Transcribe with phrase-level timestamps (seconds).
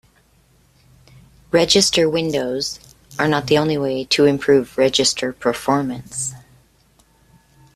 [1.51, 2.79] Register windows
[3.19, 6.33] are not the only way to improve register performance.